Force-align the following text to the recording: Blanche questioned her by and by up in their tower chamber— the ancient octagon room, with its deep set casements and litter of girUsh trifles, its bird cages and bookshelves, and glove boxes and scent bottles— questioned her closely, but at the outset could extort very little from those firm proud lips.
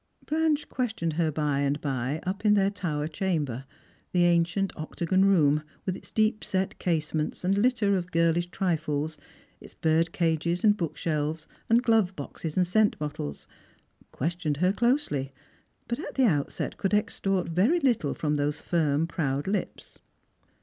Blanche 0.25 0.67
questioned 0.67 1.13
her 1.13 1.31
by 1.31 1.59
and 1.59 1.79
by 1.79 2.19
up 2.23 2.43
in 2.43 2.55
their 2.55 2.71
tower 2.71 3.07
chamber— 3.07 3.65
the 4.13 4.23
ancient 4.23 4.75
octagon 4.75 5.23
room, 5.25 5.61
with 5.85 5.95
its 5.95 6.09
deep 6.09 6.43
set 6.43 6.79
casements 6.79 7.43
and 7.43 7.55
litter 7.55 7.95
of 7.95 8.09
girUsh 8.09 8.49
trifles, 8.49 9.19
its 9.59 9.75
bird 9.75 10.11
cages 10.11 10.63
and 10.63 10.75
bookshelves, 10.75 11.47
and 11.69 11.83
glove 11.83 12.15
boxes 12.15 12.57
and 12.57 12.65
scent 12.65 12.97
bottles— 12.97 13.45
questioned 14.11 14.57
her 14.57 14.73
closely, 14.73 15.31
but 15.87 15.99
at 15.99 16.15
the 16.15 16.25
outset 16.25 16.77
could 16.77 16.95
extort 16.95 17.47
very 17.49 17.79
little 17.79 18.15
from 18.15 18.37
those 18.37 18.59
firm 18.59 19.05
proud 19.05 19.45
lips. 19.45 19.99